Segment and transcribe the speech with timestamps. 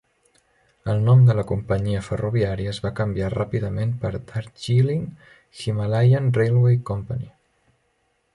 [0.93, 5.05] El nom de la companyia ferroviària es va canviar ràpidament per Darjeeling
[5.65, 7.31] Himalayan Railway Company.